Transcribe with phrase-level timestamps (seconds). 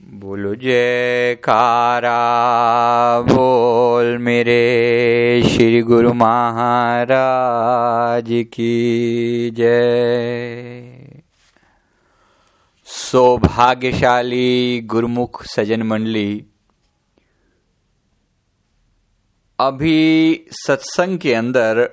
[0.00, 2.10] बोलो, जयकारा,
[3.20, 11.22] बोल मेरे श्री गुरु महाराज की जय।
[12.84, 16.46] सौभाग्यशाली गुरुमुख सजन मंडली,
[19.58, 21.90] अभी सत्संग के अंदर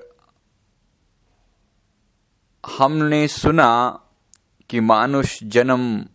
[2.63, 3.99] हमने सुना
[4.69, 6.05] कि मानुष जन्म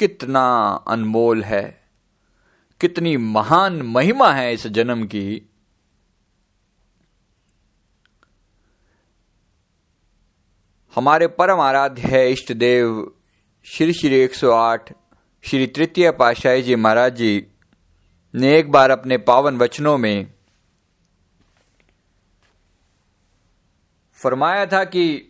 [0.00, 0.44] कितना
[0.88, 1.62] अनमोल है,
[2.80, 5.42] कितनी महान महिमा है इस जन्म की।
[10.94, 13.12] हमारे परम आराध्य है इष्ट देव,
[13.66, 14.92] श्री श्री 108
[15.44, 17.46] श्री तृतीय पाशाही जी महाराज जी
[18.34, 20.32] ने एक बार अपने पावन वचनों में
[24.18, 25.29] फरमाया था कि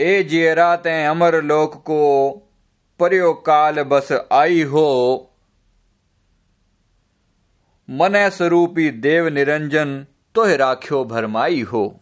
[0.00, 2.30] ए जियराते अमर लोक को,
[3.00, 5.30] पर्यो काल बस आई हो।
[7.90, 12.00] मन स्वरूपी देव निरंजन तो राख्यो भरमाई हो।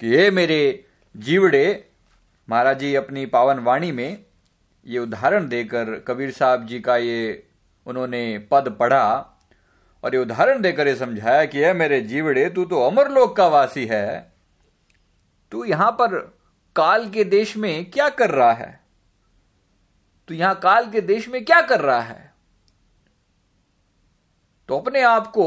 [0.00, 0.84] कि ये मेरे
[1.16, 1.88] जीवड़े,
[2.50, 4.24] महाराज जी अपनी पावन वाणी में
[4.86, 7.46] ये उदाहरण देकर कबीर साहब जी का ये
[7.86, 9.30] उन्होंने पद पढ़ा
[10.04, 13.86] और ये उदाहरण देकर ये समझाया कि यह मेरे जीवड़े, तू तो अमरलोक का वासी
[13.86, 14.33] है।
[15.54, 16.14] तू यहाँ पर
[16.76, 18.80] काल के देश में क्या कर रहा है?
[20.28, 22.32] तू यहाँ काल के देश में क्या कर रहा है?
[24.68, 25.46] तो अपने आप को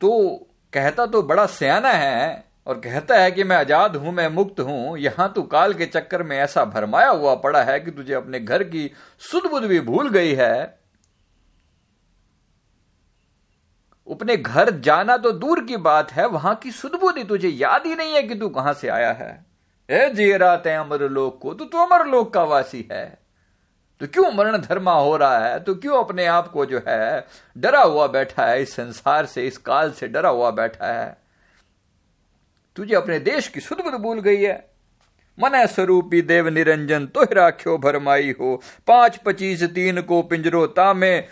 [0.00, 0.34] तो
[0.72, 4.98] कहता तो बड़ा सियाना है और कहता है कि मैं आज़ाद हूँ, मैं मुक्त हूँ।
[4.98, 8.64] यहाँ तू काल के चक्कर में ऐसा भरमाया हुआ पड़ा है कि तुझे अपने घर
[8.64, 10.83] की सुध भी भूल गई है।
[14.10, 18.14] अपने घर जाना तो दूर की बात है, वहाँ की सुदबुद्धि तुझे याद ही नहीं
[18.14, 19.46] है कि तू कहाँ से आया है।
[19.90, 23.18] ए जी रात है अमर लोक को, तू तो अमर लोक का वासी है।
[24.00, 25.60] तो क्यों मरण धर्मा हो रहा है?
[25.60, 27.26] तो क्यों अपने आप को जो है
[27.58, 31.16] डरा हुआ बैठा है, इस संसार से, इस काल से डरा हुआ बैठा है?
[32.76, 34.70] तुझे अपने देश की सुदबुद भूल गई है।
[35.38, 38.60] मन स्वरूपी देव निरंजन तो राख्यो भरमाई हो?
[38.86, 41.24] पाँच पच्चीस तीन को पिंजरो तामे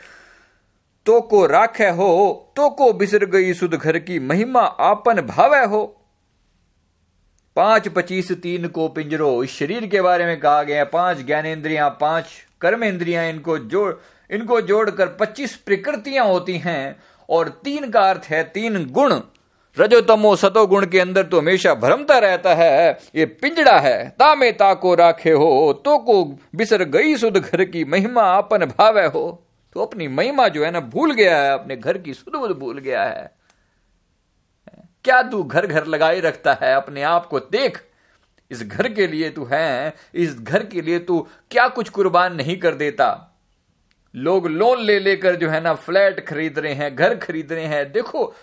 [1.07, 2.09] तो को राखे हो
[2.57, 5.85] तो को बिसर गई सुध घर की महिमा आपन भावे हो।
[7.57, 12.25] पाँच पच्चीस तीन को पिंजरो इस शरीर के बारे में कहा गया पाँच ज्ञानेन्द्रियाँ, पाँच
[12.61, 13.93] कर्म इंद्रियाँ इनको जोड़,
[14.31, 16.97] इनको जोड़कर पच्चीस प्रकृतियाँ होती हैं
[17.29, 19.21] और तीन का अर्थ है तीन गुण।
[19.77, 24.95] रजोतमो सतो गुण के अंदर तो हमेशा भ्रमता रहता है। ये पिंजड़ा है। तामे ताको
[24.95, 26.25] राखे हो तो को
[26.57, 30.81] बिसर गई सुध घर की महिमा अपन भावे हो। तो अपनी महिमा जो है ना
[30.81, 33.35] भूल गया है, अपने घर की सुध भूल गया है।
[35.05, 36.75] क्या तू घर घर लगाए रखता है?
[36.75, 37.83] अपने आप को देख।
[38.51, 42.57] इस घर के लिए तू है, इस घर के लिए तू क्या कुछ कुर्बान नहीं
[42.57, 43.29] कर देता?
[44.15, 47.93] लोग लोन ले लेकर जो है ना फ्लैट खरीद रहे हैं, घर खरीद रहे हैं।
[47.93, 48.35] देखो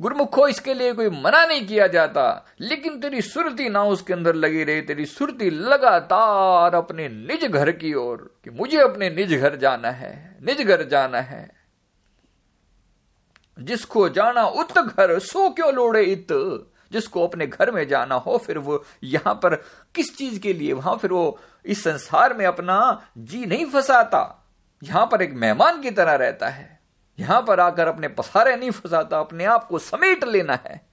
[0.00, 4.64] गुरमुखो इसके लिए कोई मना नहीं किया जाता। लेकिन तेरी सुरती ना उसके अंदर लगी
[4.64, 9.90] रही, तेरी सुरती लगातार अपने निज घर की ओर कि मुझे अपने निज घर जाना
[9.90, 11.50] है, निज घर जाना है।
[13.58, 16.26] जिसको जाना उत घर, सो क्यों लोड़े इत?
[16.92, 19.54] जिसको अपने घर में जाना हो, फिर वो यहाँ पर
[19.94, 20.72] किस चीज़ के लिए?
[20.72, 24.46] वहाँ फिर वो इस संसार में अपना जी नहीं फंसाता।
[24.82, 26.75] यहाँ पर एक मेहमान की तरह रहता है।
[27.20, 30.86] यहाँ पर आकर अपने पसारे नहीं फंसाता, अपने आप को समेट लेना है।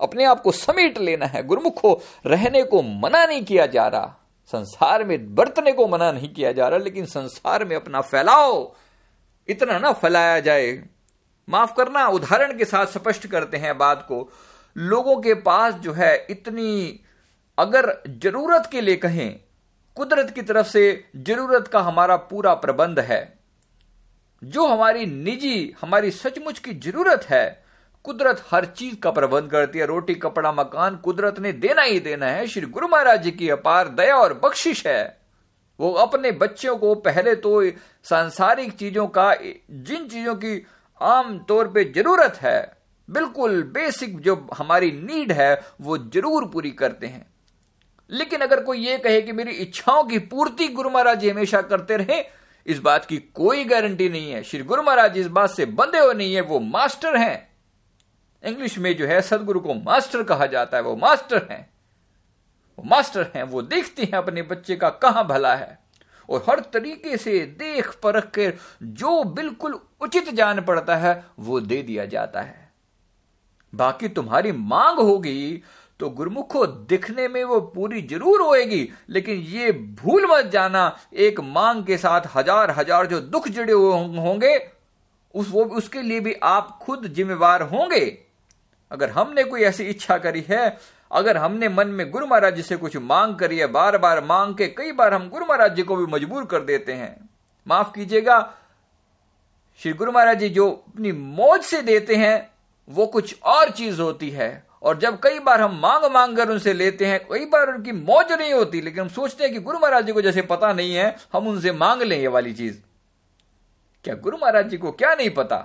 [0.00, 4.16] अपने आप को समेट लेना है। गुरुमुखो, रहने को मना नहीं किया जा रहा।
[4.46, 8.74] संसार में बरतने को मना नहीं किया जा रहा, लेकिन संसार में अपना फैलाओ।
[9.48, 10.84] इतना ना फैलाया जाए।
[11.48, 14.32] माफ़ करना, उदाहरण के साथ स्पष्ट करते हैं बात को।
[14.76, 17.00] लोगों के पास जो है, इतनी
[17.58, 19.40] अगर ज़रूरत के लिए कहें,
[19.96, 23.39] कुदरत की तरफ़ से ज़रूरत का हमारा पूरा प्रबंध है।
[24.42, 27.64] जो हमारी निजी, हमारी सचमुच की ज़रूरत है,
[28.04, 32.26] कुदरत हर चीज़ का प्रबंध करती है। रोटी, कपड़ा, मकान, कुदरत ने देना ही देना
[32.26, 35.20] है। श्री गुरु महाराज जी की अपार दया और बख्शिश है।
[35.80, 37.70] वो अपने बच्चों को पहले तो
[38.04, 39.34] सांसारिक चीज़ों का,
[39.70, 40.66] जिन चीज़ों की
[41.00, 42.72] आम तौर पे ज़रूरत है,
[43.08, 47.26] बिल्कुल बेसिक जो हमारी नीड है, वो ज़रूर पूरी करते हैं।
[48.10, 51.96] लेकिन अगर कोई ये कहे कि मेरी इच्छाओं की पूर्ति गुरु महाराज जी हमेशा करते
[51.96, 52.22] रहे
[52.70, 56.14] इस बात की कोई गारंटी नहीं है। श्री गुरु महाराज इस बात से बंधे हुए
[56.14, 57.50] नहीं है, वो मास्टर हैं।
[58.44, 61.70] इंग्लिश में जो है, सदगुरु को मास्टर कहा जाता है, वो मास्टर हैं।
[62.78, 65.78] वो मास्टर हैं, वो देखते हैं अपने बच्चे का कहाँ भला है।
[66.30, 71.82] और हर तरीके से देख परख कर जो बिल्कुल उचित जान पड़ता है, वो दे
[71.82, 72.72] दिया जाता है।
[73.74, 75.62] बाकी तुम्हारी मांग होगी
[76.00, 81.84] तो गुरुमुखो दिखने में वो पूरी ज़रूर होएगी लेकिन ये भूल मत जाना, एक मांग
[81.84, 84.56] के साथ हज़ार हज़ार जो दुख जुड़े हुए होंगे,
[85.34, 88.06] उस, वो, उसके लिए भी आप खुद जिम्मेवार होंगे।
[88.90, 90.78] अगर हमने कोई ऐसी इच्छा करी है,
[91.10, 94.54] अगर हमने मन में गुरु महाराज जी से कुछ मांग करी है बार बार मांग
[94.54, 97.14] के कई बार हम गुरु महाराज जी को भी मजबूर कर देते हैं।
[97.66, 98.38] माफ़ कीजिएगा,
[99.80, 102.50] श्री गुरु महाराज जी जो अपनी मौज से देते हैं,
[102.90, 104.50] वो कुछ और चीज़ होती है।
[104.82, 108.32] और जब कई बार हम मांग मांग कर उनसे लेते हैं, कई बार उनकी मौज
[108.32, 111.16] नहीं होती, लेकिन हम सोचते हैं कि गुरु महाराज जी को जैसे पता नहीं है,
[111.32, 112.78] हम उनसे मांग लें ये वाली चीज़।
[114.04, 115.56] क्या गुरु महाराज जी को क्या नहीं पता?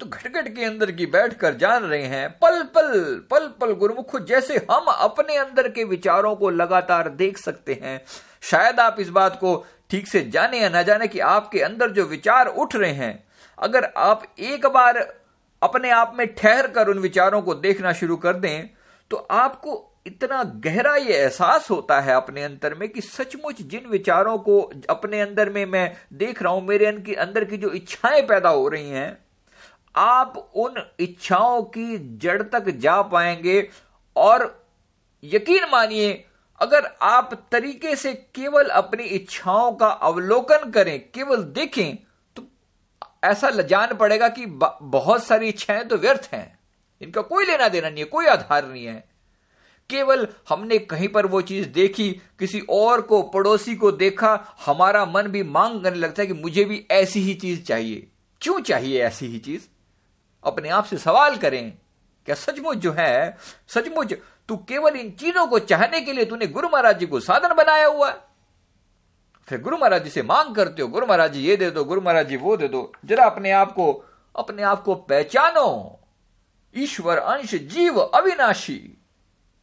[0.00, 2.88] तो घटघट के अंदर की बैठकर जान रहे हैं पल पल
[3.30, 8.00] पल पल गुरुमुख जैसे हम अपने अंदर के विचारों को लगातार देख सकते हैं।
[8.42, 12.04] शायद आप इस बात को ठीक से जाने या ना जाने कि आपके अंदर जो
[12.04, 13.24] विचार उठ रहे हैं,
[13.58, 15.17] अगर आप एक बार
[15.62, 18.68] अपने आप में ठहर कर उन विचारों को देखना शुरू कर दें
[19.10, 24.36] तो आपको इतना गहरा ये एहसास होता है अपने अंतर में कि सचमुच जिन विचारों
[24.38, 24.60] को
[24.90, 28.90] अपने अंदर में मैं देख रहा हूँ, मेरे अंदर की जो इच्छाएँ पैदा हो रही
[28.90, 29.18] हैं,
[29.94, 33.68] आप उन इच्छाओं की जड़ तक जा पाएँगे
[34.16, 34.66] और
[35.22, 36.24] यकीन मानिए,
[36.60, 41.98] अगर आप तरीके से केवल अपनी इच्छाओं का अवलोकन करें, केवल देखें
[43.24, 44.46] ऐसा जान पड़ेगा कि
[44.82, 46.58] बहुत सारी इच्छाएँ तो व्यर्थ हैं।
[47.00, 49.08] इनका कोई लेना देना नहीं है, कोई आधार नहीं है।
[49.90, 55.22] केवल हमने कहीं पर वो चीज़ देखी, किसी और को, पड़ोसी को देखा, हमारा मन
[55.22, 58.06] भी मांग करने लगता है कि मुझे भी ऐसी ही चीज़ चाहिए।
[58.40, 59.62] क्यों चाहिए ऐसी ही चीज़?
[60.44, 61.72] अपने आप से सवाल करें,
[62.26, 63.36] क्या सचमुच जो है,
[63.68, 64.14] सचमुच
[64.48, 67.86] तू केवल इन चीज़ों को चाहने के लिए तूने गुरु महाराज जी को साधन बनाया
[67.86, 68.27] हुआ है?
[69.48, 72.00] फिर गुरु महाराज जी से मांग करते हो, गुरु महाराज जी ये दे दो, गुरु
[72.00, 74.04] महाराज जी वो दे दो। जरा अपने आप को,
[74.36, 76.00] अपने आप को पहचानो।
[76.76, 78.94] ईश्वर, अंश, जीव, अविनाशी।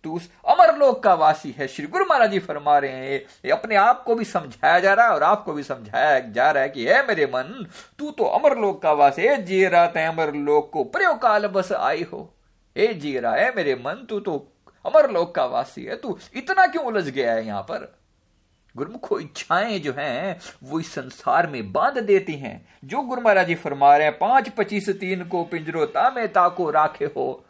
[0.04, 3.12] तू उस अमरलोक का वासी है, श्री गुरु महाराज जी फरमा रहे हैं।
[3.46, 6.64] ये अपने आप को भी समझाया जा रहा है और आपको भी समझाया जा रहा
[6.64, 7.68] है कि, है मेरे मन,
[8.00, 12.04] तू तो अमरलोक का वासी है। जी रहा है अमरलोक को प्रयोग काल बस आई
[12.04, 12.34] हो।
[12.78, 14.52] ए जी रहा है मेरे मन, तू तो
[14.86, 18.05] अमरलोक का वासी है। तू इतना क्यों उलझ गया है यहाँ पर?
[18.78, 23.56] गुरुमुखो इच्छाएँ जो हैं, वो इस संसार में बाँध देती हैं। जो गुरु महाराज जी
[23.56, 27.46] फरमा रहे हैं, पाँच पच्चीस तीन को पिंजरो तामे ताको राखे हो।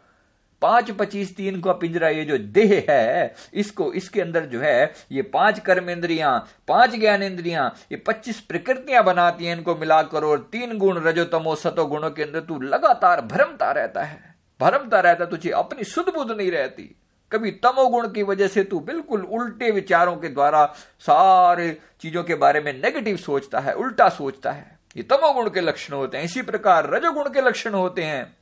[0.61, 5.21] पाँच पच्चीस तीन का पिंजरा ये जो देह है, इसको, इसके अंदर जो है, ये
[5.21, 10.77] पाँच कर्म इंद्रियाँ पाँच ज्ञान इंद्रियाँ ये पच्चीस प्रकृतियाँ बनाती हैं इनको मिलाकर और तीन
[10.77, 15.83] गुण रजोतमो सतो गुणों के अंदर तू लगातार भरमता रहता है। भरमता रहता तुझे अपनी
[15.83, 16.95] सुध बुद्ध नहीं रहती।
[17.31, 20.65] कभी तमोगुण की वजह से तू बिल्कुल उल्टे विचारों के द्वारा
[20.99, 25.93] सारे चीज़ों के बारे में नेगेटिव सोचता है, उल्टा सोचता है। ये तमोगुण के लक्षण
[25.93, 28.37] होते हैं। इसी प्रकार रजोगुण के लक्षण होते हैं।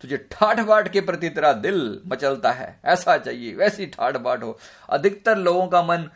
[0.00, 4.58] तुझे ठाठ बाट के प्रति तेरा दिल मचलता है। ऐसा चाहिए, वैसी ठाठ बाट हो।
[4.88, 6.08] अधिकतर लोगों का मन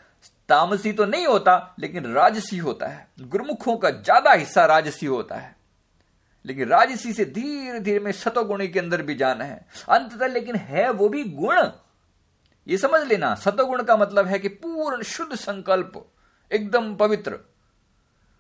[0.49, 5.55] तामसी तो नहीं होता, लेकिन राजसी होता है। गुरुमुखों का ज़्यादा हिस्सा राजसी होता है।
[6.47, 10.91] लेकिन राजसी से धीरे धीरे में सतोगुणी के अंदर भी जाना है। अंततः लेकिन है
[10.91, 11.69] वो भी गुण।
[12.67, 16.07] ये समझ लेना सतोगुण का मतलब है कि पूर्ण शुद्ध संकल्प,
[16.51, 17.39] एकदम पवित्र।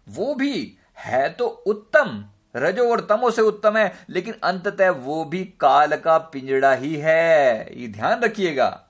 [0.09, 2.25] वो भी है तो उत्तम,
[2.57, 7.81] रजो और तमो से उत्तम है, लेकिन अंततः वो भी काल का पिंजड़ा ही है।
[7.81, 8.83] ये ध्यान रखिएगा।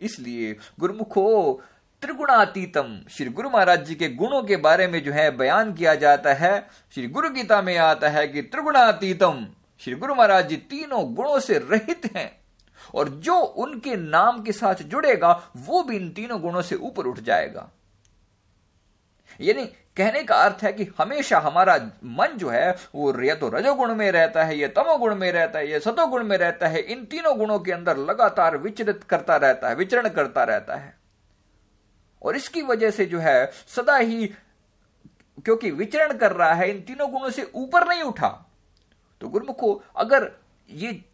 [0.00, 1.60] इसलिए गुरुमुखो
[2.02, 6.32] त्रिगुणातीतम। श्री गुरु महाराज जी के गुणों के बारे में जो है बयान किया जाता
[6.34, 9.46] है, श्री गुरु गीता में आता है कि त्रिगुणातीतम।
[9.80, 12.30] श्री गुरु महाराज जी तीनों गुणों से रहित हैं
[12.94, 17.20] और जो उनके नाम के साथ जुड़ेगा, वो भी इन तीनों गुणों से ऊपर उठ
[17.20, 17.68] जाएगा।
[19.40, 19.64] यानी
[19.96, 24.10] कहने का अर्थ है कि हमेशा हमारा मन जो है, वो या तो रजोगुण में
[24.12, 27.58] रहता है, या तमोगुण में रहता है, या सतोगुण में रहता है, इन तीनों गुणों
[27.58, 31.01] के अंदर लगातार विचरित करता रहता है, विचरण करता रहता है।
[32.22, 34.26] और इसकी वजह से जो है, सदा ही
[35.44, 38.48] क्योंकि विचरण कर रहा है, इन तीनों गुणों से ऊपर नहीं उठा।
[39.20, 40.30] तो गुरुमुखो, अगर
[40.70, 41.04] ये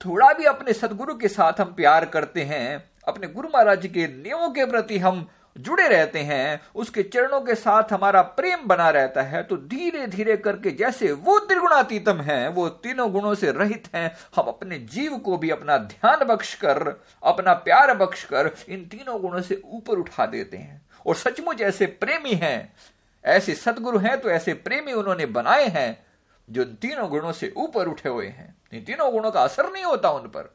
[0.00, 4.50] थोड़ा भी अपने सदगुरु के साथ हम प्यार करते हैं, अपने गुरु महाराज के नियमों
[4.50, 9.42] के प्रति हम जुड़े रहते हैं, उसके चरणों के साथ हमारा प्रेम बना रहता है
[9.42, 14.44] तो धीरे धीरे करके जैसे वो त्रिगुणातीतम है, वो तीनों गुणों से रहित हैं, हम
[14.44, 16.88] अपने जीव को भी अपना ध्यान बख्श कर
[17.22, 21.86] अपना प्यार बख्श कर इन तीनों गुणों से ऊपर उठा देते हैं। और सचमुच ऐसे
[21.86, 22.72] प्रेमी हैं,
[23.24, 26.04] ऐसे सदगुरु हैं तो ऐसे प्रेमी उन्होंने बनाए हैं,
[26.48, 30.10] जो तीनों गुणों से ऊपर उठे हुए हैं। इन तीनों गुणों का असर नहीं होता
[30.10, 30.54] उन पर।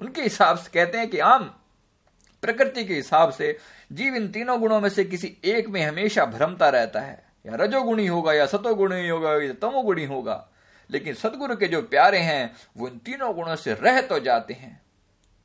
[0.00, 1.44] उनके हिसाब से कहते हैं कि आम
[2.42, 3.56] प्रकृति के हिसाब से
[3.92, 8.06] जीव इन तीनों गुणों में से किसी एक में हमेशा भ्रमता रहता है। या रजोगुणी
[8.06, 10.48] होगा, या सतोगुणी होगा, या तमोगुणी होगा।
[10.90, 14.82] लेकिन सदगुरु के जो प्यारे हैं, वो इन तीनों गुणों से रह तो जाते हैं।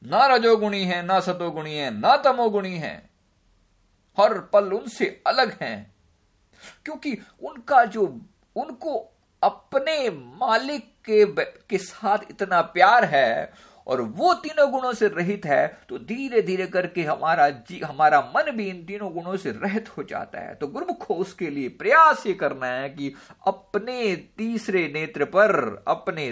[0.06, 3.10] ना रजोगुणी है, ना सतोगुणी है, ना तमोगुणी है।
[4.20, 5.96] हर पल उनसे अलग हैं।
[6.86, 8.22] क्योंकि उनका जो,
[8.56, 11.26] उनको अपने मालिक के
[11.70, 13.54] के साथ इतना प्यार है
[13.88, 18.52] और वो तीनों गुणों से रहित है तो धीरे धीरे करके हमारा जी, हमारा मन
[18.52, 22.34] भी इन तीनों गुणों से रहित हो जाता है। तो गुरुमुख उसके लिए प्रयास ये
[22.34, 23.14] करना है कि
[23.48, 26.28] अपने तीसरे नेत्र पर, अपने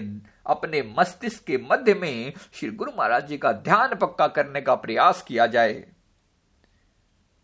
[0.48, 5.24] अपने मस्तिष्क के मध्य में श्री गुरु महाराज जी का ध्यान पक्का करने का प्रयास
[5.28, 5.84] किया जाए।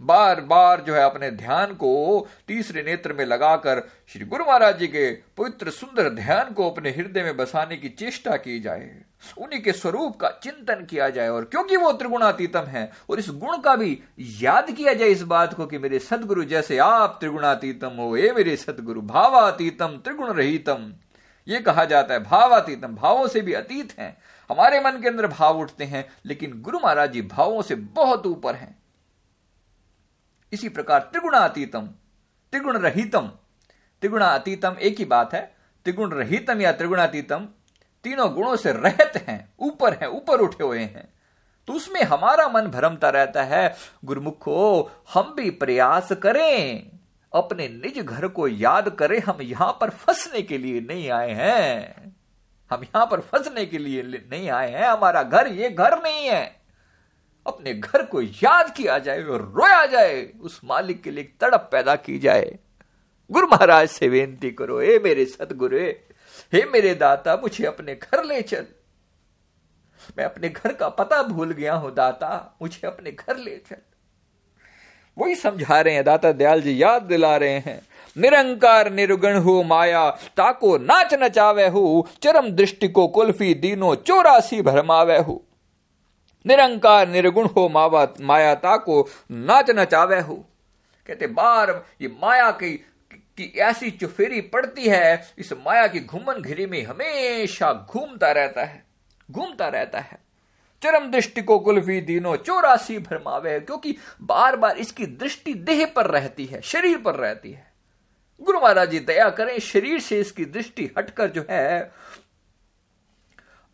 [0.01, 4.87] बार बार जो है अपने ध्यान को तीसरे नेत्र में लगाकर श्री गुरु महाराज जी
[4.87, 8.89] के पवित्र सुंदर ध्यान को अपने हृदय में बसाने की चेष्टा की जाए।
[9.37, 13.57] उन्हीं के स्वरूप का चिंतन किया जाए। और क्योंकि वो त्रिगुणातीतम है, और इस गुण
[13.57, 18.15] का भी याद किया जाए इस बात को कि मेरे सदगुरु जैसे आप त्रिगुणातीतम हो
[18.17, 20.93] ये मेरे सदगुरु, भावातीतम त्रिगुण रहितम
[21.47, 24.07] ये कहा जाता है, भावातीतम, भावों से भी अतीत है।
[24.49, 28.55] हमारे मन के अंदर भाव उठते हैं, लेकिन गुरु महाराज जी भावों से बहुत ऊपर
[28.55, 28.77] हैं।
[30.53, 31.89] इसी प्रकार त्रिगुणातीतम
[32.53, 33.27] त्रिगुण रहितम
[34.01, 35.41] त्रिगुणातीतम एक ही बात है
[35.85, 37.47] त्रिगुण रहितम या त्रिगुणातीतम
[38.05, 41.13] तीनों गुणों से रहत हैं, ऊपर हैं, ऊपर उठे हुए हैं।
[41.67, 46.91] तो उसमें हमारा मन भरमता रहता है, गुरुमुखो, हम भी प्रयास करें।
[47.33, 52.15] अपने निज घर को याद करें, हम यहाँ पर फंसने के लिए नहीं आए हैं।
[52.71, 56.61] हम यहाँ पर फंसने के लिए नहीं आए हैं, हमारा घर ये घर नहीं है।
[57.47, 61.95] अपने घर को याद किया जाए और रोया जाए, उस मालिक के लिए तड़प पैदा
[61.95, 62.59] की जाए।
[63.31, 65.79] गुरु महाराज से बेनती करो, ए मेरे सतगुरु
[66.53, 68.65] हे मेरे दाता, मुझे अपने घर ले चल।
[70.17, 73.75] मैं अपने घर का पता भूल गया हूँ, दाता, मुझे अपने घर ले चल।
[75.17, 77.87] वही समझा रहे हैं, दाता दयाल जी, याद दिला रहे हैं।
[78.17, 85.17] निरंकार निर्गुण हो, माया, ताको नाच नचावे हो, चरम दृष्टि को कुल्फी दीनो चौरासी भरमावे
[85.17, 85.43] हो।
[86.47, 90.35] निरंकार निर्गुण हो, मावा, माया, ताको नाच नचावे हो।
[91.07, 92.85] कहते बार ये माया की
[93.37, 98.83] कि ऐसी चुफेरी पड़ती है, इस माया की घुमन घिरी में हमेशा घूमता रहता है,
[99.31, 100.19] घूमता रहता है।
[100.81, 106.45] चरम दृष्टि को कुल्फी दिनों चौरासी भरमावे क्योंकि बार बार इसकी दृष्टि देह पर रहती
[106.45, 107.73] है, शरीर पर रहती है।
[108.41, 111.91] गुरु महाराज जी, दया करें, शरीर से इसकी दृष्टि हटकर जो है,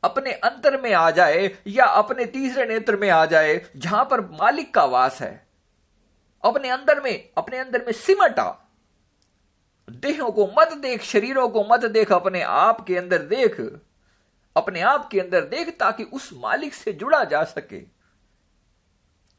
[0.04, 4.74] अपने अंतर में आ जाए या अपने तीसरे नेत्र में आ जाए, जहाँ पर मालिक
[4.74, 5.48] का वास है।
[6.44, 8.61] अपने अंदर में, अपने अंदर में सिमटा
[10.02, 13.60] देहों को मत देख, शरीरों को मत देख, अपने आप के अंदर देख,
[14.56, 17.80] अपने आप के अंदर देख ताकि उस मालिक से जुड़ा जा सके।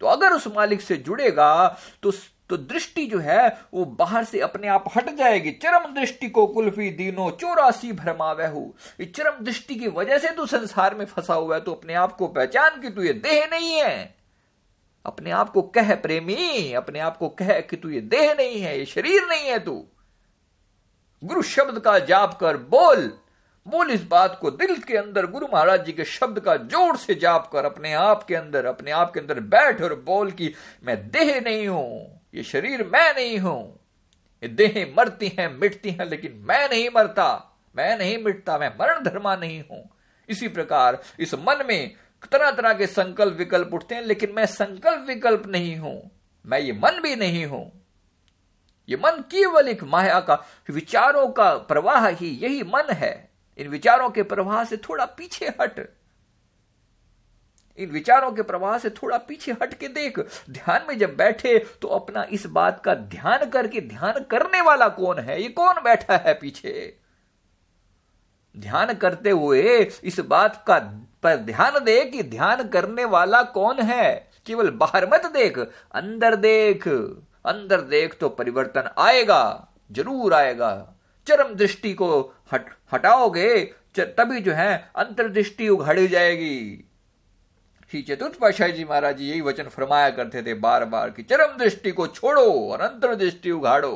[0.01, 2.13] तो अगर उस मालिक से जुड़ेगा तो
[2.51, 6.91] तो दृष्टि जो है, वो बाहर से अपने आप हट जाएगी। चरम दृष्टि को कुल्फी
[6.91, 8.65] दीनो चौरासी भरमावे हो।
[9.01, 12.27] चरम दृष्टि की वजह से तू संसार में फंसा हुआ है तो अपने आप को
[12.29, 14.15] पहचान कि तू ये देह नहीं है।
[15.05, 18.79] अपने आप को कह प्रेमी, अपने आप को कह कि तू ये देह नहीं है,
[18.79, 19.85] ये शरीर नहीं है तू।
[21.23, 23.13] गुरु शब्द का जाप कर बोल।
[23.67, 27.15] बोल इस बात को दिल के अंदर, गुरु महाराज जी के शब्द का ज़ोर से
[27.15, 30.53] जाप कर अपने आप के अंदर, अपने आप के अंदर बैठ और बोल कि
[30.85, 33.79] मैं देह नहीं हूँ, ये शरीर मैं नहीं हूँ।
[34.43, 37.29] ये देह मरती हैं, मिटती हैं, लेकिन मैं नहीं मरता।
[37.75, 39.83] मैं नहीं मिटता, मैं मरण धर्मा नहीं हूँ।
[40.29, 41.95] इसी प्रकार, इस मन में
[42.33, 46.11] तरह तरह के संकल्प विकल्प उठते हैं, लेकिन मैं संकल्प विकल्प नहीं हूँ।
[46.45, 47.82] मैं ये मन भी नहीं हूँ।
[48.89, 50.35] ये मन केवल एक माया का
[50.71, 55.81] विचारों का प्रवाह ही यही मन है। इन विचारों के प्रवाह से थोड़ा पीछे हट।
[57.79, 60.19] इन विचारों के प्रवाह से थोड़ा पीछे हट के देख,
[60.51, 65.19] ध्यान में जब बैठे तो अपना इस बात का ध्यान करके, ध्यान करने वाला कौन
[65.19, 65.41] है?
[65.43, 66.97] ये कौन बैठा है पीछे?
[68.57, 70.79] ध्यान करते हुए इस बात का
[71.23, 74.31] पर ध्यान दे कि ध्यान करने वाला कौन है?
[74.47, 75.59] केवल बाहर मत देख,
[75.95, 76.89] अंदर देख।
[77.45, 80.73] अंदर देख तो परिवर्तन आएगा, ज़रूर आएगा।
[81.27, 82.21] चरम दृष्टि को
[82.53, 83.59] हट, हटाओगे
[83.99, 86.85] तभी जो है अंतर्दृष्टि उघाड़ी जाएगी।
[87.93, 91.57] श्री चतुर्थ पाशाही जी महाराज जी यही वचन फरमाया करते थे बार बार कि चरम
[91.59, 93.93] दृष्टि को छोड़ो और अंतर दृष्टि उघाड़ो।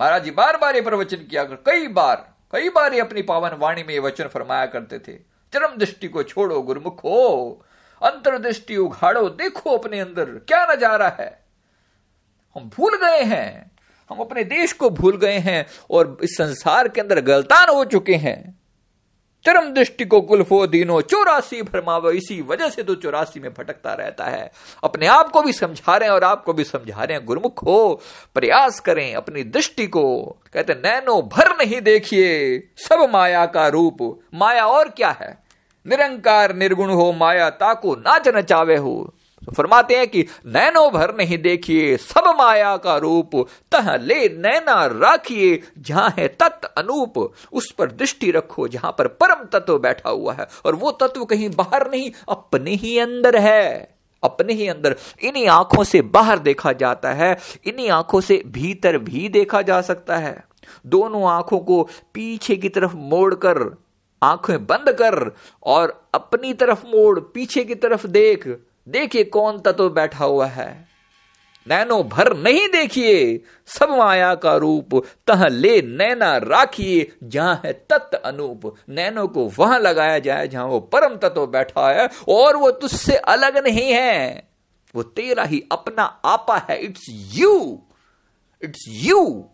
[0.00, 3.56] महाराज जी बार बार ये प्रवचन किया कर, कई बार कई बार ये अपनी पावन
[3.58, 5.12] वाणी में ये वचन फरमाया करते थे,
[5.52, 7.64] चरम दृष्टि को छोड़ो, गुरुमुख हो,
[8.02, 11.41] अंतर्दृष्टि उघाड़ो, देखो अपने अंदर, क्या नज़ारा है।
[12.56, 13.70] हम भूल गए हैं।
[14.10, 18.14] हम अपने देश को भूल गए हैं और इस संसार के अंदर गलतान हो चुके
[18.14, 18.62] हैं।
[19.44, 24.24] चरम दृष्टि को कुलफो, दीनो, चौरासी भरमाव, इसी वजह से तो चौरासी में भटकता रहता
[24.24, 24.52] है।
[24.84, 28.00] अपने आप को भी समझा रहे हैं और आपको भी समझा रहे हैं। गुरुमुख हो,
[28.34, 34.66] प्रयास करें अपनी दृष्टि को। कहते नैनो भर नहीं देखिए, सब माया का रूप। माया
[34.66, 35.42] और क्या है?
[35.86, 39.14] निरंकार निर्गुण हो, माया ताको नाच नचावे हो।
[39.46, 44.86] तो फरमाते हैं कि नैनो भर नहीं देखिए, सब माया का रूप। तह ले नैना
[44.86, 50.32] राखिए, जहाँ है तत्व अनूप। उस पर दृष्टि रखो, जहाँ पर परम तत्व बैठा हुआ
[50.32, 53.94] है। और वो तत्व कहीं बाहर नहीं, अपने ही अंदर है।
[54.24, 59.28] अपने ही अंदर। इन्हीं आँखों से बाहर देखा जाता है, इन्हीं आँखों से भीतर भी
[59.28, 60.44] देखा जा सकता है।
[60.86, 63.82] दोनों आँखों को पीछे की तरफ़ मोड़कर,
[64.22, 70.24] आँखें बंद कर और अपनी तरफ़ मोड़, पीछे की तरफ़ देख। देखिए कौन तत्व बैठा
[70.24, 70.92] हुआ है।
[71.68, 78.18] नैनो भर नहीं देखिए, सब माया का रूप, तह ले नैना राखिए, जहाँ है तत्व
[78.18, 83.16] अनूप। नैनो को वहाँ लगाया जाए जहाँ वो परम तत्व बैठा है, और वो तुझसे
[83.16, 84.48] अलग नहीं है।
[84.94, 87.82] वो तेरा ही अपना आपा है। इट्स यू
[88.64, 89.48] इट्स यू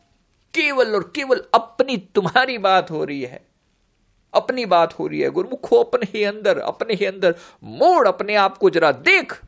[0.54, 3.47] केवल और केवल अपनी तुम्हारी बात हो रही है।
[4.34, 8.58] अपनी बात हो रही है, गुरुमुखो अपने ही अंदर, अपने ही अंदर। मोड़ अपने आप
[8.58, 9.42] को जरा देख।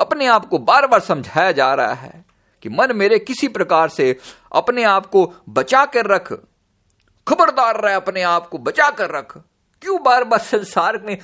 [0.00, 2.24] अपने आप को बार बार समझाया जा रहा है
[2.62, 4.18] कि मन मेरे किसी प्रकार से
[4.52, 6.32] अपने आप को बचा कर रख।
[7.28, 9.42] खबरदार रहे अपने आप को बचा कर रख।
[9.82, 11.18] क्यों बार बार संसार में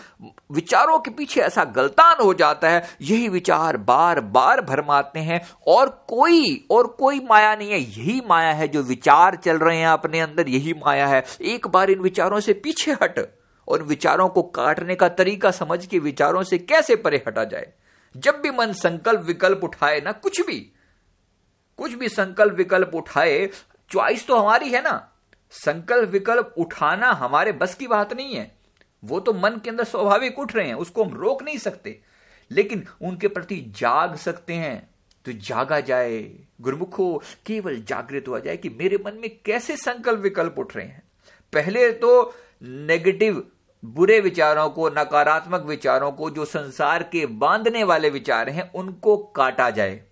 [0.52, 2.96] विचारों के पीछे ऐसा गलतान हो जाता है?
[3.00, 8.52] यही विचार बार बार भरमाते हैं। और कोई और कोई माया नहीं है। यही माया
[8.52, 12.40] है जो विचार चल रहे हैं अपने अंदर। यही माया है। एक बार इन विचारों
[12.40, 17.24] से पीछे हट और विचारों को काटने का तरीका समझ के विचारों से कैसे परे
[17.28, 17.72] हटा जाए?
[18.16, 20.72] जब भी मन संकल्प विकल्प उठाए ना, कुछ भी
[21.76, 23.50] कुछ भी संकल्प विकल्प उठाए
[23.90, 25.10] च्वाइस तो हमारी है ना।
[25.54, 28.56] संकल्प विकल्प उठाना हमारे बस की बात नहीं है।
[29.04, 32.00] वो तो मन के अंदर स्वाभाविक उठ रहे हैं, उसको हम रोक नहीं सकते।
[32.50, 34.90] लेकिन उनके प्रति जाग सकते हैं।
[35.24, 40.54] तो जागा जाए, गुरुमुखो केवल जागृत हुआ जाए कि मेरे मन में कैसे संकल्प विकल्प
[40.58, 41.02] उठ रहे हैं।
[41.52, 43.50] पहले तो नेगेटिव
[43.84, 49.70] बुरे विचारों को, नकारात्मक विचारों को, जो संसार के बांधने वाले विचार हैं, उनको काटा
[49.70, 50.04] जाए।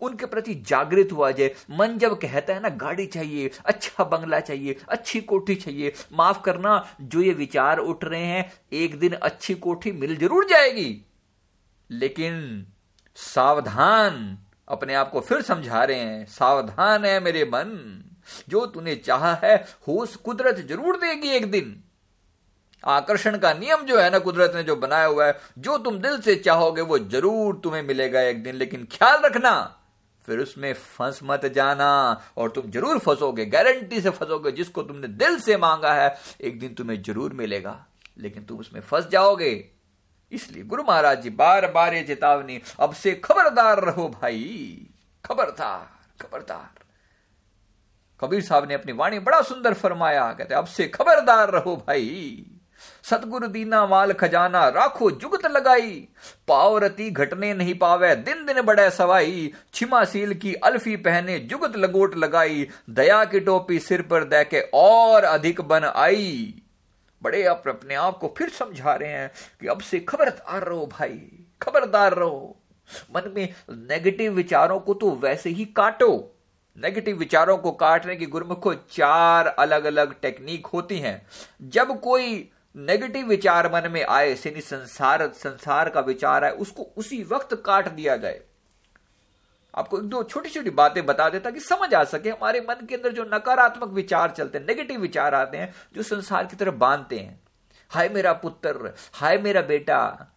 [0.00, 4.76] उनके प्रति जागृत हुआ जाए। मन जब कहता है ना, गाड़ी चाहिए अच्छा बंगला चाहिए,
[4.88, 9.92] अच्छी कोठी चाहिए, माफ़ करना, जो ये विचार उठ रहे हैं, एक दिन अच्छी कोठी
[9.92, 11.04] मिल ज़रूर जाएगी।
[11.90, 12.66] लेकिन
[13.16, 18.02] सावधान अपने आप को फिर समझा रहे हैं, सावधान है मेरे मन,
[18.48, 19.56] जो तूने चाहा है,
[19.88, 21.82] होश कुदरत ज़रूर देगी एक दिन।
[22.84, 26.20] आकर्षण का नियम जो है ना कुदरत ने जो बनाया हुआ है, जो तुम दिल
[26.20, 29.74] से चाहोगे, वो ज़रूर तुम्हें मिलेगा एक दिन, लेकिन ख्याल रखना
[30.28, 31.90] फिर उसमें फंस मत जाना
[32.36, 36.74] और तुम ज़रूर फंसोगे गारंटी से फंसोगे, जिसको तुमने दिल से मांगा है, एक दिन
[36.74, 37.86] तुम्हें ज़रूर मिलेगा।
[38.18, 39.52] लेकिन तुम उसमें फंस जाओगे।
[40.32, 44.86] इसलिए गुरु महाराज जी बार बार ये चेतावनी, अब से खबरदार रहो भाई।
[45.24, 45.88] खबरदार
[46.20, 46.84] खबरदार।
[48.20, 52.46] कबीर साहब ने अपनी वाणी बड़ा सुंदर फरमाया, कहते, अब से खबरदार रहो भाई।
[53.04, 56.08] सतगुरु दीना माल खजाना राखो जुगत लगाई।
[56.48, 62.68] पावरती घटने नहीं पावे, दिन दिन बड़े सवाई। छिमासील की अल्फी पहने जुगत लगोट लगाई।
[62.90, 66.62] दया की टोपी सिर पर दे के और अधिक बन आई।
[67.22, 69.30] बड़े आप अपने आप को फिर समझा रहे हैं
[69.60, 72.56] कि अब से खबरदार रहो भाई, खबरदार रहो।
[73.16, 76.34] मन में नेगेटिव विचारों को तो वैसे ही काटो।
[76.76, 81.26] नेगेटिव विचारों को काटने की गुरुमुख चार अलग अलग टेक्निक होती हैं।
[81.62, 87.22] जब कोई नेगेटिव विचार मन में आए यानी संसार संसार का विचार आए, उसको उसी
[87.22, 88.40] वक्त काट दिया जाए
[89.74, 92.94] आपको एक दो छोटी छोटी बातें बता देता कि समझ आ सके, हमारे मन के
[92.94, 97.18] अंदर जो नकारात्मक विचार चलते हैं नेगेटिव विचार आते हैं, जो संसार की तरफ़ बांधते
[97.18, 97.40] हैं।
[97.90, 100.32] हाय मेरा पुत्र, हाय मेरा बेटा।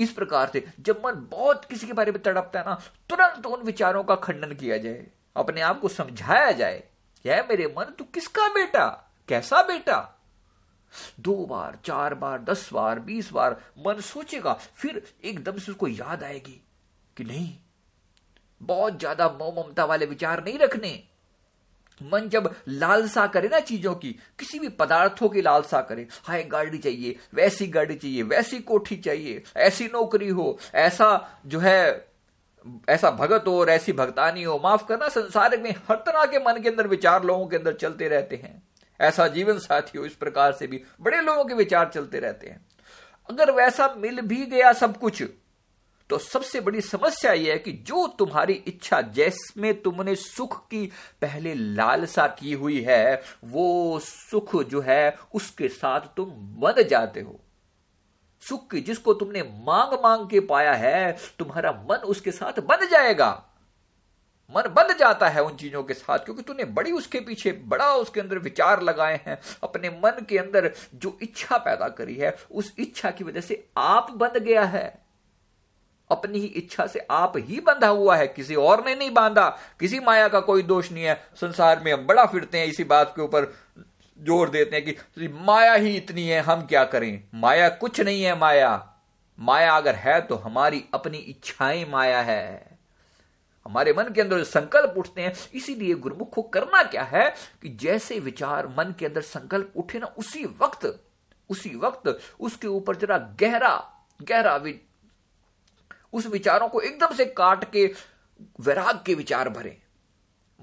[0.00, 2.74] इस प्रकार से जब मन बहुत किसी के बारे में तड़पता है ना,
[3.08, 6.82] तुरंत उन विचारों का खंडन किया जाए, अपने आप को समझाया जाए,
[7.26, 9.14] यह मेरे मन, तू किसका बेटा?
[9.28, 10.21] कैसा बेटा?
[11.20, 16.24] दो बार, चार बार, दस बार, बीस बार, मन सोचेगा, फिर एकदम से उसको याद
[16.24, 16.60] आएगी
[17.16, 17.52] कि नहीं,
[18.60, 21.02] बहुत ज़्यादा मोह ममता वाले विचार नहीं रखने।
[22.00, 26.78] मन जब लालसा करे ना चीज़ों की, किसी भी पदार्थों की लालसा करे, हाय गाड़ी
[26.78, 32.08] चाहिए, वैसी गाड़ी चाहिए, वैसी कोठी चाहिए, ऐसी नौकरी हो, ऐसा जो है,
[32.88, 36.60] ऐसा भगत हो और ऐसी भगतानी हो, माफ़ करना, संसार में हर तरह के मन
[36.62, 38.61] के अंदर, विचार लोगों के अंदर चलते रहते हैं।
[39.02, 42.66] ऐसा जीवन साथी हो इस प्रकार से भी। बड़े लोगों के विचार चलते रहते हैं।
[43.30, 45.22] अगर वैसा मिल भी गया सब कुछ
[46.10, 51.54] तो सबसे बड़ी समस्या यह है कि जो तुम्हारी इच्छा जिसमें तुमने सुख की पहले
[51.54, 57.40] लालसा की हुई है, वो सुख जो है, उसके साथ तुम बंध जाते हो।
[58.40, 63.48] सुख की जिसको तुमने मांग मांग के पाया है, तुम्हारा मन उसके साथ बंध जाएगा।
[64.56, 68.20] मन बंध जाता है उन चीज़ों के साथ, क्योंकि तूने बड़ी उसके पीछे, बड़ा उसके
[68.20, 73.10] अंदर विचार लगाए हैं, अपने मन के अंदर जो इच्छा पैदा करी है, उस इच्छा
[73.10, 75.02] की वजह से आप बंध गया है।
[76.10, 79.48] अपनी ही इच्छा से आप ही बंधा हुआ है, किसी और ने नहीं बांधा,
[79.80, 83.12] किसी माया का कोई दोष नहीं है। संसार में हम बड़ा फिरते हैं, इसी बात
[83.16, 83.52] के ऊपर
[84.18, 87.24] ज़ोर देते हैं कि माया ही इतनी है, हम क्या करें?
[87.34, 88.88] माया कुछ नहीं है, माया।
[89.38, 92.71] माया अगर है तो हमारी अपनी इच्छाएँ माया है।
[93.64, 97.68] हमारे मन के अंदर जो संकल्प उठते हैं, इसीलिए गुरुमुख को करना क्या है कि
[97.68, 101.04] जैसे विचार मन के अंदर संकल्प उठे ना, उसी वक्त
[101.50, 104.64] उसी वक्त उसके ऊपर जरा गहरा गहरा
[106.12, 107.92] उस विचारों को एकदम से काट के
[108.60, 109.78] विराग के विचार भरे।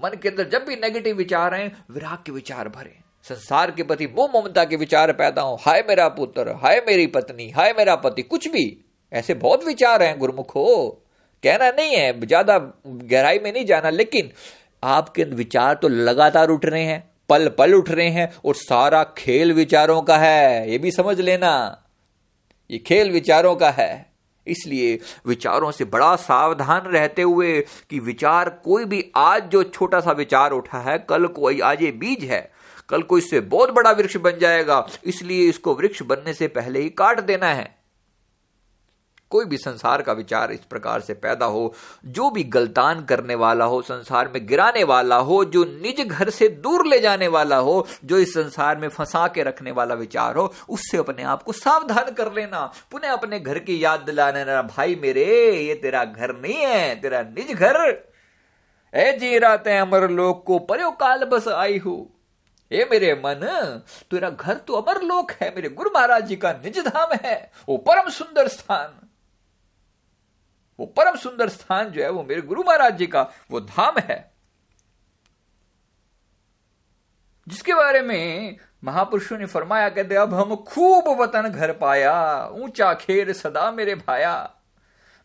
[0.04, 4.06] मन के अंदर जब भी नेगेटिव विचार आए, विराग के विचार भरे। संसार के प्रति
[4.06, 8.22] वो ममता के विचार पैदा हो। हाय मेरा पुत्र, हाय मेरी पत्नी, हाय मेरा पति,
[8.22, 10.99] कुछ भी। ऐसे बहुत विचार हैं गुरुमुख। हो
[11.42, 14.30] कहना नहीं है, ज़्यादा गहराई में नहीं जाना, लेकिन
[14.82, 19.52] आपके विचार तो लगातार उठ रहे हैं पल पल उठ रहे हैं, और सारा खेल
[19.52, 21.50] विचारों का है, ये भी समझ लेना।
[22.70, 24.06] ये खेल विचारों का है।
[24.46, 30.12] इसलिए विचारों से बड़ा सावधान रहते हुए कि विचार कोई भी, आज जो छोटा सा
[30.12, 32.40] विचार उठा है, कल कोई आज ये बीज है,
[32.88, 36.88] कल को इससे बहुत बड़ा वृक्ष बन जाएगा, इसलिए इसको वृक्ष बनने से पहले ही
[36.90, 37.74] काट देना है।
[39.30, 41.72] कोई भी संसार का विचार इस प्रकार से पैदा हो,
[42.06, 46.48] जो भी गलतान करने वाला हो, संसार में गिराने वाला हो, जो निज घर से
[46.48, 50.52] दूर ले जाने वाला हो, जो इस संसार में फंसा के रखने वाला विचार हो,
[50.68, 55.24] उससे अपने आप को सावधान कर लेना। पुनः अपने घर की याद दिलाने भाई मेरे,
[55.56, 57.76] ये तेरा घर नहीं है, तेरा निज घर।
[58.94, 61.94] ए जी राते अमर लोक को पर्यो काल बस आई हो।
[62.70, 63.40] ए मेरे मन,
[64.10, 67.76] तेरा घर तो अमर लोक है, मेरे गुरु महाराज जी का निज धाम है, वो
[67.78, 68.99] परम सुंदर स्थान।
[70.80, 74.32] वो परम सुंदर स्थान जो है, वो मेरे गुरु महाराज जी का वो धाम है।
[77.48, 83.32] जिसके बारे में महापुरुषों ने फरमाया, कहते, अब हम खूब वतन घर पाया, ऊँचा खेर
[83.32, 84.50] सदा मेरे भाया।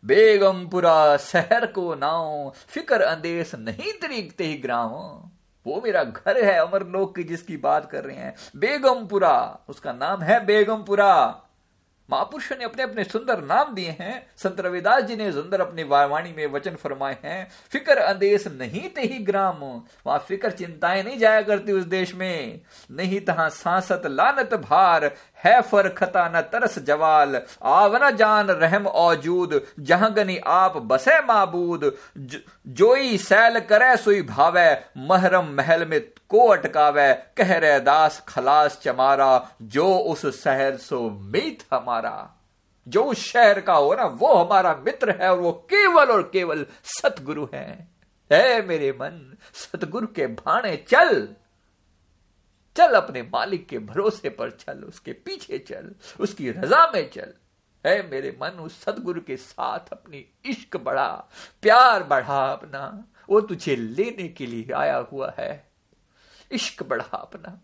[0.04, 4.90] बेगमपुरा शहर को नाव फिकर अंदेश नहीं तरीकते ही ग्राम।
[5.66, 10.44] वो मेरा घर है अमरलोक की जिसकी बात कर रहे हैं। बेगमपुरा उसका नाम है
[10.44, 11.42] बेगमपुरा
[12.10, 16.32] महापुरुषों ने अपने अपने सुंदर नाम दिए हैं। संत रविदास जी ने सुंदर अपनी वाणी
[16.32, 21.42] में वचन फरमाए हैं। फिकर अंदेश नहीं ते ही ग्राम। वहाँ फिकर चिंताएँ नहीं जाया
[21.42, 27.42] करती उस देश में। नहीं तहा सांसत लानत भार। है फर खता न तरस जवाल
[27.62, 31.96] आवना जान रहम औजूद, जहाँ गनी आप बसे माबूद।
[32.68, 39.50] जोई सैल करे सुई भावे, महरम महल में को अटकावे, कह रहे दास खलास चमारा,
[39.62, 42.32] जो उस शहर सो मीत हमारा।
[42.88, 46.66] जो उस शहर का हो ना, वो हमारा मित्र है और वो केवल और केवल
[46.84, 47.88] सतगुरु है।
[48.32, 51.28] है मेरे मन, सतगुरु के भाने चल।
[52.76, 57.34] चल अपने मालिक के भरोसे पर चल, उसके पीछे चल, उसकी रजा में चल।
[57.86, 61.30] है मेरे मन उस सदगुरु के साथ अपनी इश्क बढ़ा,
[61.62, 65.70] प्यार बढ़ा अपना। वो तुझे लेने के लिए आया हुआ है।
[66.52, 67.60] इश्क बढ़ा अपना।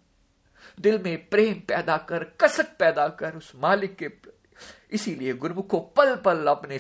[0.81, 4.11] दिल में प्रेम पैदा कर, कसक पैदा कर उस मालिक के।
[4.93, 6.79] इसीलिए गुरुमुख को पल पल अपने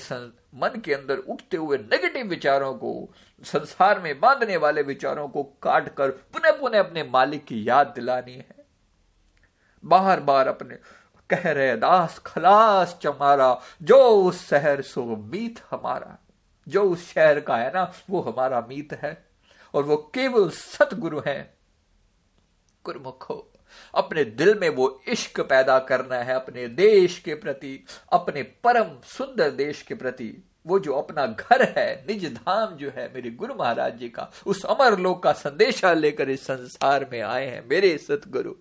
[0.54, 5.94] मन के अंदर उठते हुए नेगेटिव विचारों को, संसार में बांधने वाले विचारों को काट
[5.94, 8.66] कर पुनः पुनः अपने मालिक की याद दिलानी है।
[9.84, 10.74] बार बार अपने
[11.30, 16.18] कह रहे, दास खलास चमारा, जो उस शहर सो मीत हमारा।
[16.68, 19.28] जो उस शहर का है ना, वो हमारा मीत है,
[19.74, 21.58] और वो केवल सतगुरु है।
[22.84, 23.51] गुरुमुख हो
[23.94, 29.50] अपने दिल में वो इश्क पैदा करना है अपने देश के प्रति, अपने परम सुंदर
[29.50, 33.98] देश के प्रति। वो जो अपना घर है, निज धाम जो है मेरे गुरु महाराज
[33.98, 38.52] जी का, उस अमर लोक का संदेशा लेकर इस संसार में आए हैं मेरे सतगुरु।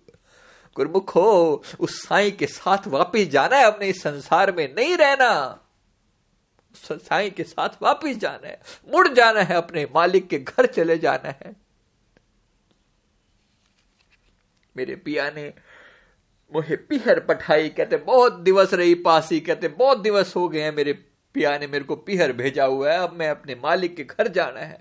[0.76, 5.58] गुरुमुख हो, उस साई के साथ वापिस जाना है अपने इस संसार में। नहीं रहना
[6.74, 8.60] साई के साथ वापिस जाना है।
[8.92, 11.61] मुड़ जाना है अपने मालिक के घर चले जाना है।
[14.76, 15.54] मेरे पिया ने
[16.54, 20.92] मुझे पिहर पठाई, कहते, बहुत दिवस रही पासी, कहते, बहुत दिवस हो गए हैं मेरे
[21.34, 24.60] पिया ने मेरे को पिहर भेजा हुआ है, अब मैं अपने मालिक के घर जाना
[24.60, 24.78] है।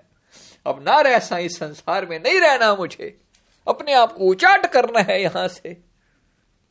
[0.65, 3.21] अब ना रह सा इस संसार में, नहीं रहना मुझे।
[3.67, 5.77] अपने आप को उचाट करना है यहाँ से।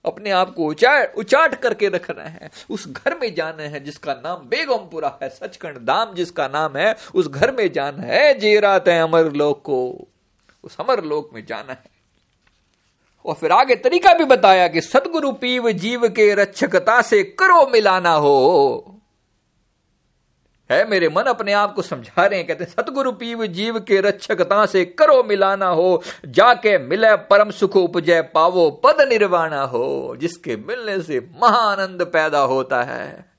[0.04, 4.36] अपने आप को उचाट उचाट करके रखना है। उस घर में जाना है जिसका नाम
[4.36, 9.32] बेगमपुरा है, सचखंड धाम जिसका नाम है, उस घर में जाना है जेरात है अमर
[9.32, 10.08] लोक को।
[10.64, 11.89] उस अमर लोक में जाना है।
[13.26, 18.12] और फिर आगे तरीका भी बताया कि सदगुरु पीव जीव के रक्षकता से करो मिलाना
[18.12, 18.96] हो।
[20.70, 24.66] है मेरे मन अपने आप को समझा रहे हैं, कहते सतगुरु पीव जीव के रक्षकता
[24.66, 31.02] से करो मिलाना हो, जाके मिले परम सुख उपजय पावो पद निर्वाणा हो, जिसके मिलने
[31.02, 33.30] से महानंद पैदा होता है।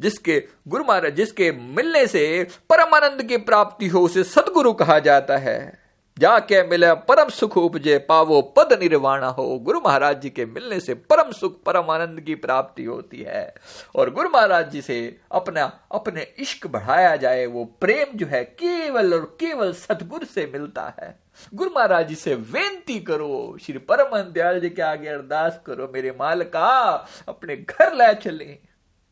[0.00, 5.81] जिसके गुरु महाराज, जिसके मिलने से परमानंद की प्राप्ति हो, उसे सदगुरु कहा जाता है।
[6.18, 10.94] जाके मिले, परम सुख उपजे, पावो पद निर्वाणा हो। गुरु महाराज जी के मिलने से
[10.94, 13.54] परम सुख, परम आनंद की प्राप्ति होती है।
[13.96, 19.14] और गुरु महाराज जी से अपना, अपने इश्क बढ़ाया जाए, वो प्रेम जो है केवल
[19.14, 21.18] और केवल सतगुरु से मिलता है।
[21.54, 26.10] गुरु महाराज जी से बेनती करो, श्री परम दयाल जी के आगे अरदास करो, मेरे
[26.10, 28.58] मालका, अपने घर ले चले,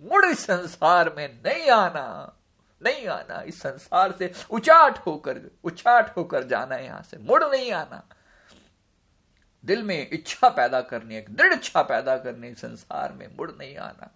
[0.02, 2.36] मुड़ संसार में नहीं आना।
[2.80, 7.72] नहीं आना, इस संसार से उचाट होकर उचाट होकर जाना है यहाँ से, मुड़ नहीं
[7.72, 8.02] आना।
[9.64, 14.10] दिल में इच्छा पैदा करनी, एक दृढ़ इच्छा पैदा करनी संसार में मुड़ नहीं आना।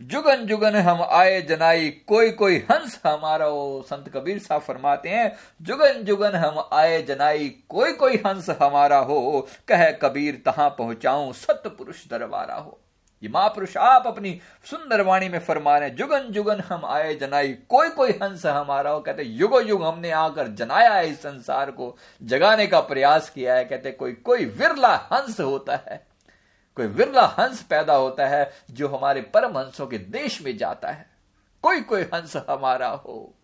[0.00, 5.32] जुगन जुगन हम आए जनाई कोई कोई हंस हमारा हो संत कबीर साहब फरमाते हैं
[5.62, 11.68] जुगन जुगन हम आए जनाई कोई कोई हंस हमारा हो, कह कबीर तहां पहुंचाऊं सत्य
[11.68, 12.78] पुरुष दरबारा हो।
[13.22, 17.88] ये महापुरुष आप अपनी सुंदर वाणी में फरमा रहे जुगन जुगन हम आए जनाई, कोई
[17.88, 22.66] कोई हंस हमारा हो। कहते, युगो, युग हमने आकर जनाया है इस संसार को, जगाने
[22.66, 26.06] का प्रयास किया है। कहते, कोई कोई विरला हंस होता है,
[26.76, 31.10] कोई विरला हंस पैदा होता है जो हमारे परम हंसों के देश में जाता है।
[31.62, 33.34] कोई कोई हंस हमारा हो।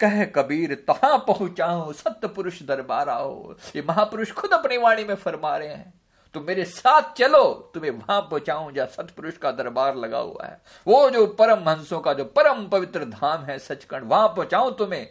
[0.00, 5.56] कह कबीर, तहां पहुंचाऊं सत्य पुरुष दरबारा हो। ये महापुरुष खुद अपनी वाणी में फरमा
[5.56, 5.94] रहे हैं।
[6.36, 11.10] तुम मेरे साथ चलो, तुम्हें वहाँ पहुंचाऊं जहाँ सतपुरुष का दरबार लगा हुआ है। वो
[11.10, 15.08] जो परम हंसों का जो परम पवित्र धाम है सचखंड, वहाँ पहुंचाऊं तुम्हें?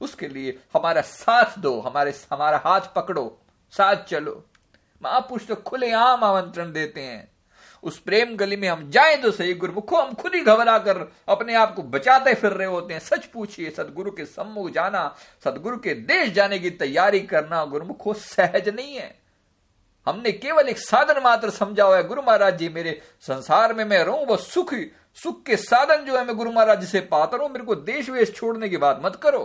[0.00, 3.38] उसके लिए हमारा साथ दो, हमारे, हमारा हाथ पकड़ो,
[3.70, 4.44] साथ चलो।
[5.02, 7.30] महापुरुष तो खुले आम आमंत्रण देते हैं।
[7.82, 11.54] उस प्रेम गली में हम जाए तो सही, गुरुमुखो, हम खुद ही घबरा कर अपने
[11.54, 15.94] आप को बचाते फिर रहे होते हैं। सच पूछिए, सदगुरु के सम्मुख जाना, सदगुरु के
[15.94, 19.25] देश जाने की तैयारी करना गुरुमुखो सहज नहीं है।
[20.06, 24.02] हमने केवल एक साधन मात्र समझा हुआ है, गुरु महाराज जी, मेरे संसार में मैं
[24.04, 24.74] रहूँ वह सुख
[25.18, 28.10] सुख के साधन जो है मैं गुरु महाराज जी से पाता रहूँ मेरे को देश
[28.10, 29.40] वेश छोड़ने की बात मत करो।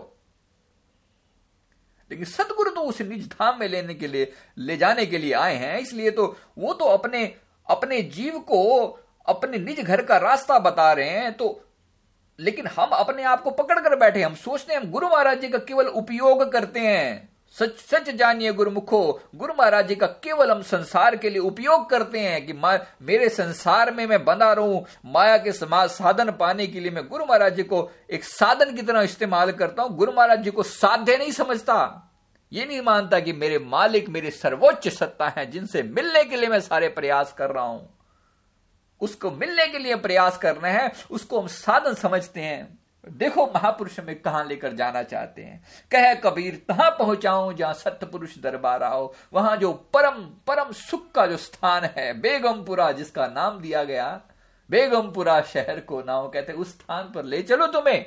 [2.12, 5.56] लेकिन सदगुरु तो उसे निज धाम में लेने के लिए, ले जाने के लिए आए
[5.56, 7.24] हैं, इसलिए तो वो तो अपने
[7.68, 11.62] अपने जीव को अपने निज घर का रास्ता बता रहे हैं तो
[12.40, 15.50] लेकिन हम अपने आप को पकड़ कर बैठे हम सोचते हैं, हम गुरु महाराज जी
[15.50, 20.62] का केवल उपयोग करते हैं। सच सच जानिए गुरुमुखो, गुरु महाराज जी का केवल हम
[20.62, 25.52] संसार के लिए उपयोग करते हैं कि मेरे संसार में मैं बना रहूँ, माया के
[25.52, 29.52] समाज साधन पाने के लिए मैं गुरु महाराज जी को एक साधन की तरह इस्तेमाल
[29.52, 32.08] करता हूँ। गुरु महाराज जी को साध्य नहीं समझता।
[32.52, 36.60] ये नहीं मानता कि मेरे मालिक, मेरे सर्वोच्च सत्ता है, जिनसे मिलने के लिए मैं
[36.62, 37.90] सारे प्रयास कर रहा हूँ।
[39.02, 44.22] उसको मिलने के लिए प्रयास करना है, उसको हम साधन समझते हैं। देखो, महापुरुष में
[44.22, 45.64] कहाँ लेकर जाना चाहते हैं?
[45.92, 51.28] कह, कबीर, तहां पहुंचाऊं जहाँ सत्य पुरुष दरबार आओ। वहाँ जो परम परम सुख का
[51.28, 54.22] जो स्थान है, बेगमपुरा, जिसका नाम दिया गया,
[54.70, 58.06] बेगमपुरा शहर को नाम कहते, उस स्थान पर ले चलो तुम्हें।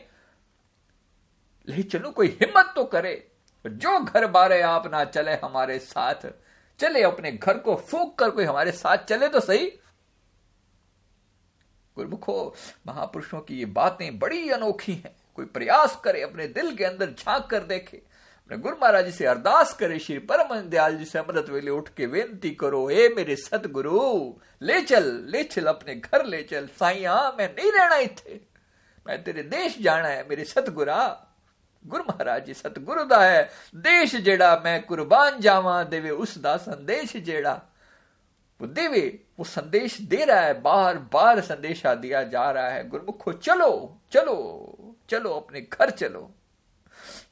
[1.68, 3.30] ले चलो, कोई हिम्मत तो करे।
[3.66, 6.14] जो घर बारे आप ना चले हमारे साथ,
[6.78, 9.72] चले अपने घर को फूक कर कोई हमारे साथ चले तो सही।
[11.96, 12.54] गुरुमुखो
[12.86, 17.46] महापुरुषों की ये बातें बड़ी अनोखी हैं। कोई प्रयास करे, अपने दिल के अंदर झाँक
[17.50, 21.48] कर देखे। अपने गुरु महाराज जी से अरदास करे, श्री परम दयाल जी से अमृत
[21.50, 24.00] वेले उठ के बेनती करो ए मेरे सतगुरु
[24.62, 28.40] ले चल ले चल, अपने घर ले चल। साइया मैं नहीं रहना इतने
[29.06, 31.30] मैं तेरे देश जाना है, मेरे सतगुरा
[31.82, 33.42] गुरु महाराज जी, सतगुरु दा है।
[33.76, 37.60] देश जेड़ा मैं कुर्बान जावा, देवे उस दा संदेश जेड़ा।
[38.60, 39.00] वो देवे
[39.38, 44.96] वो संदेश दे रहा है, बार बार संदेशा दिया जा रहा है। गुरुमुखो, चलो चलो
[45.08, 46.30] चलो अपने घर चलो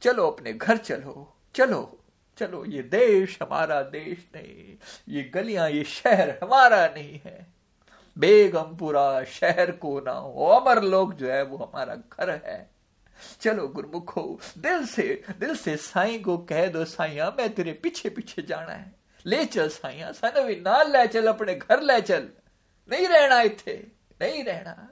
[0.03, 1.99] चलो अपने घर चलो चलो
[2.39, 4.77] चलो, ये देश हमारा देश नहीं,
[5.09, 7.47] ये गलियाँ, ये शहर हमारा नहीं है।
[8.17, 12.71] बेगमपुरा शहर को ना हो, अमर लोग जो है वो हमारा घर है।
[13.41, 18.43] चलो गुरमुखो, दिल से दिल से साईं को कह दो साइया मैं तेरे पीछे पीछे
[18.43, 22.31] जाना है। ले चल साइया सन भी नाल ले चल, अपने घर ले चल।
[22.93, 23.87] नहीं रहना इथे,
[24.23, 24.89] नहीं रहना।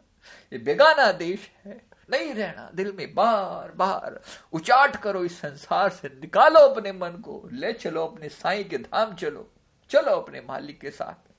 [0.53, 4.21] ये बेगाना देश है, नहीं रहना। दिल में बार बार
[4.53, 9.15] उचाट करो इस संसार से, निकालो अपने मन को। ले चलो अपने साईं के धाम
[9.15, 9.53] चलो।
[9.91, 11.31] चलो अपने मालिक के साथ।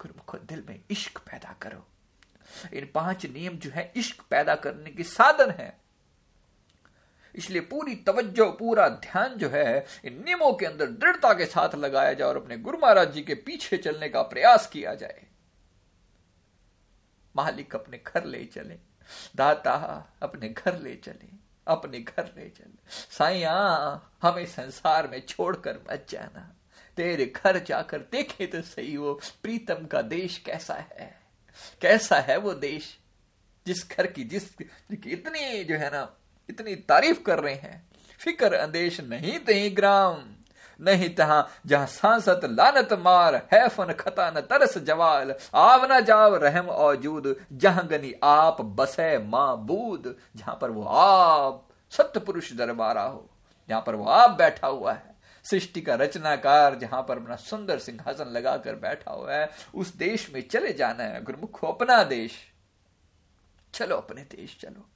[0.00, 1.86] गुरुमुख, दिल में इश्क पैदा करो।
[2.74, 5.79] इन पाँच नियम जो है, इश्क पैदा करने के साधन है।
[7.34, 12.12] इसलिए पूरी तवज्जो, पूरा ध्यान जो है, इन नियमों के अंदर दृढ़ता के साथ लगाया
[12.12, 15.26] जाए और अपने गुरु महाराज जी के पीछे चलने का प्रयास किया जाए।
[17.36, 18.78] मालिक अपने घर ले चले,
[19.36, 19.74] दाता
[20.22, 21.28] अपने घर ले चले,
[21.66, 22.78] अपने घर ले चले।
[23.10, 23.54] साइया
[24.22, 26.54] हमें संसार में छोड़कर मत जाना।
[26.96, 29.12] तेरे घर जाकर देखे तो सही वो
[29.42, 31.20] प्रीतम का देश कैसा है।
[31.80, 32.98] कैसा है वो देश?
[33.66, 34.52] जिस घर की, जिस
[34.90, 36.16] इतनी जो है ना
[36.50, 37.88] इतनी तारीफ़ कर रहे हैं।
[38.20, 40.22] फ़िक्र अंदेश नहीं ते ग्राम।
[40.80, 46.36] नहीं तहा जहाँ सांसत लानत मार है फन खता न तरस जवाल। आव न जाव
[46.36, 53.28] रहम औजूद, जहाँ गनी आप बसे बूद जहाँ पर वो आप सत्य पुरुष दरबारा हो,
[53.68, 58.32] जहाँ पर वो आप बैठा हुआ है। सृष्टि का रचनाकार, जहाँ पर अपना सुंदर सिंहासन
[58.32, 62.32] लगाकर बैठा हुआ है, उस देश में चले जाना है गुरुमुख अपना देश।
[63.74, 64.88] चलो अपने देश, चलो।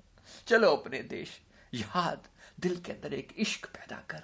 [0.47, 1.41] चलो अपने देश।
[1.75, 2.29] याद
[2.61, 4.23] दिल के अंदर एक इश्क पैदा कर,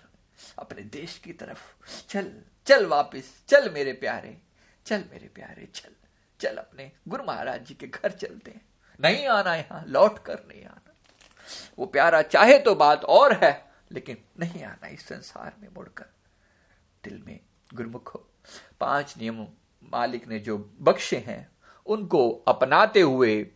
[0.59, 1.63] अपने देश की तरफ़।
[2.09, 2.31] चल
[2.67, 4.37] चल वापिस, चल मेरे प्यारे,
[4.87, 5.95] चल मेरे प्यारे, चल
[6.41, 8.69] चल अपने गुरु महाराज जी के घर चलते हैं।
[9.01, 10.95] नहीं आना यहाँ, लौट कर नहीं आना।
[11.79, 16.07] वो प्यारा चाहे तो बात और है, लेकिन नहीं आना इस संसार में मुड़कर।
[17.05, 17.41] दिल में
[17.75, 18.17] गुरमुख
[18.81, 19.47] पाँच नियम
[19.93, 21.49] मालिक ने जो बख्शे हैं,
[21.87, 23.47] उनको अपनाते हुए,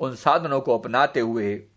[0.00, 1.69] उन साधनों को अपनाते हुए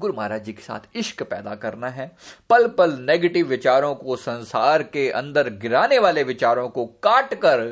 [0.00, 2.10] गुरु महाराज जी के साथ इश्क पैदा करना है।
[2.50, 7.64] पल पल नेगेटिव विचारों को संसार के अंदर गिराने वाले विचारों को काट कर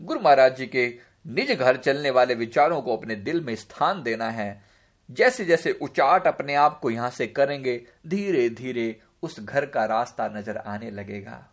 [0.00, 0.86] गुरु महाराज जी के
[1.28, 4.64] निज घर चलने वाले विचारों को अपने दिल में स्थान देना है।
[5.08, 8.88] जैसे जैसे उचाट अपने आप को यहाँ से करेंगे धीरे धीरे
[9.22, 11.46] उस घर का रास्ता नज़र आने लगेगा,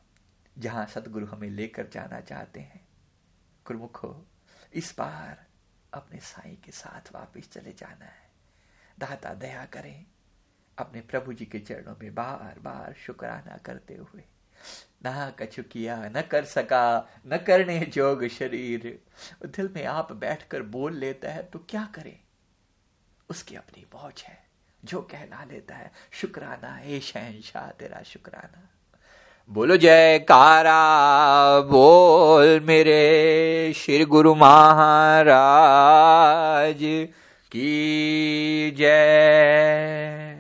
[0.56, 2.82] जहाँ सदगुरु हमें लेकर जाना चाहते हैं।
[3.66, 4.16] गुरुमुखो,
[4.74, 5.46] इस बार
[5.94, 8.23] अपने साई के साथ वापस चले जाना है।
[9.00, 10.06] दाता दया करें।
[10.78, 14.24] अपने प्रभु जी के चरणों में बार बार शुक्राना करते हुए।
[15.06, 19.00] ना कछु किया, न कर सका, न करने जोग शरीर।
[19.46, 22.20] दिल में आप बैठकर बोल लेता है तो क्या करें?
[23.30, 24.44] उसकी अपनी मौज है,
[24.86, 28.70] जो कहला लेता है, शुक्राना, हे शहनशाह तेरा शुक्राना।
[29.50, 37.08] बोलो, जय कारा, बोल मेरे श्री गुरु महाराज।
[37.56, 40.33] की जय।